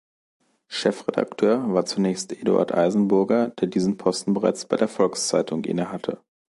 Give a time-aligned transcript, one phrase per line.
[0.67, 6.23] Chefredakteur war zunächst Eduard Eisenburger, der diesen Posten bereits bei der „Volkszeitung“ innehatte.